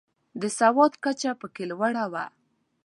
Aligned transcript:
د 0.41 0.43
سواد 0.57 0.93
کچه 1.03 1.31
پکې 1.39 1.63
لوړه 1.71 2.05
وه. 2.11 2.25